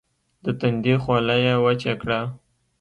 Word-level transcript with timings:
د 0.43 0.45
تندي 0.59 0.93
خوله 1.03 1.35
يې 1.45 1.55
وچه 1.65 1.93
کړه. 2.01 2.19